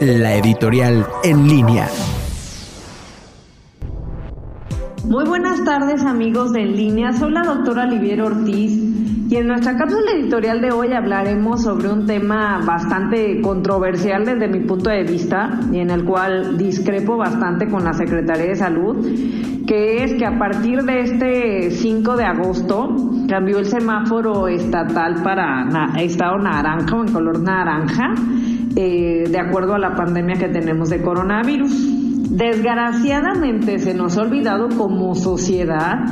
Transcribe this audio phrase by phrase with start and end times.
[0.00, 1.86] la editorial en línea.
[5.04, 8.72] Muy buenas tardes amigos de En línea, soy la doctora Olivier Ortiz
[9.28, 14.60] y en nuestra cápsula editorial de hoy hablaremos sobre un tema bastante controversial desde mi
[14.60, 19.06] punto de vista y en el cual discrepo bastante con la Secretaría de Salud,
[19.66, 22.94] que es que a partir de este 5 de agosto
[23.28, 25.66] cambió el semáforo estatal para
[25.98, 28.14] estado naranja o en color naranja,
[28.76, 31.72] eh, de acuerdo a la pandemia que tenemos de coronavirus.
[32.30, 36.04] Desgraciadamente se nos ha olvidado como sociedad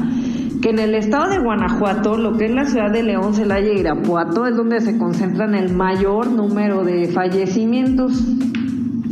[0.61, 3.81] que en el estado de Guanajuato, lo que es la ciudad de León, Celaya y
[3.81, 8.23] Irapuato, es donde se concentran el mayor número de fallecimientos.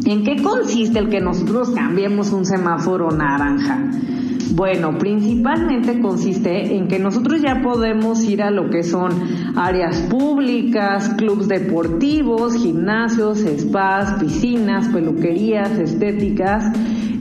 [0.05, 3.79] ¿En qué consiste el que nosotros cambiemos un semáforo naranja?
[4.55, 9.13] Bueno, principalmente consiste en que nosotros ya podemos ir a lo que son
[9.57, 16.65] áreas públicas, clubes deportivos, gimnasios, spas, piscinas, peluquerías, estéticas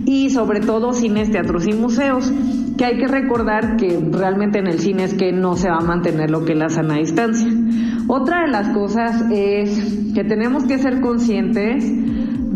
[0.05, 2.31] y sobre todo cines, teatros y museos
[2.77, 5.83] que hay que recordar que realmente en el cine es que no se va a
[5.83, 7.49] mantener lo que es la sana distancia.
[8.07, 11.83] Otra de las cosas es que tenemos que ser conscientes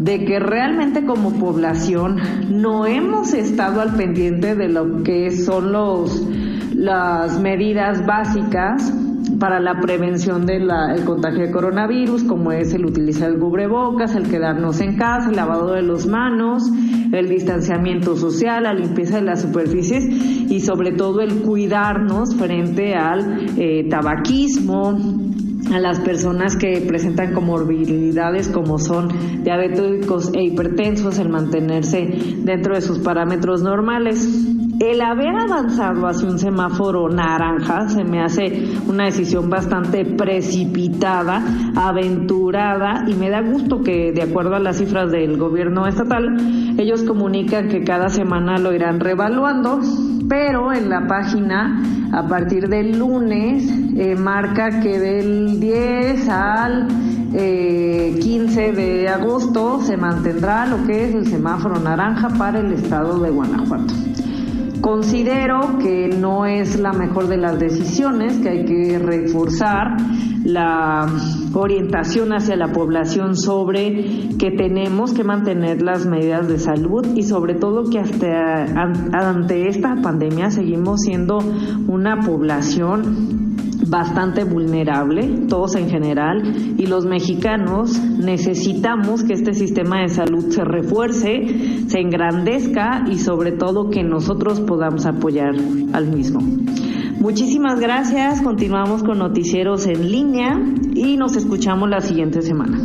[0.02, 2.18] de que realmente como población
[2.50, 6.28] no hemos estado al pendiente de lo que son los
[6.74, 8.92] las medidas básicas
[9.42, 10.70] para la prevención del
[11.04, 15.74] contagio de coronavirus, como es el utilizar el cubrebocas, el quedarnos en casa, el lavado
[15.74, 16.70] de las manos,
[17.12, 23.48] el distanciamiento social, la limpieza de las superficies y sobre todo el cuidarnos frente al
[23.58, 24.96] eh, tabaquismo,
[25.74, 29.10] a las personas que presentan comorbilidades como son
[29.44, 32.08] diabéticos e hipertensos, el mantenerse
[32.44, 34.61] dentro de sus parámetros normales.
[34.82, 41.40] El haber avanzado hacia un semáforo naranja se me hace una decisión bastante precipitada,
[41.76, 46.36] aventurada y me da gusto que de acuerdo a las cifras del gobierno estatal,
[46.80, 49.82] ellos comunican que cada semana lo irán revaluando,
[50.28, 57.36] pero en la página a partir del lunes eh, marca que del 10 al 15
[57.36, 63.30] eh, de agosto se mantendrá lo que es el semáforo naranja para el estado de
[63.30, 63.94] Guanajuato.
[64.82, 69.96] Considero que no es la mejor de las decisiones, que hay que reforzar
[70.44, 71.08] la
[71.54, 77.54] orientación hacia la población sobre que tenemos que mantener las medidas de salud y sobre
[77.54, 78.64] todo que hasta
[79.14, 81.38] ante esta pandemia seguimos siendo
[81.88, 86.42] una población bastante vulnerable, todos en general,
[86.78, 93.52] y los mexicanos necesitamos que este sistema de salud se refuerce, se engrandezca y sobre
[93.52, 95.54] todo que nosotros podamos apoyar
[95.92, 96.40] al mismo.
[97.20, 100.58] Muchísimas gracias, continuamos con noticieros en línea
[100.96, 102.80] y nos escuchamos la siguiente semana.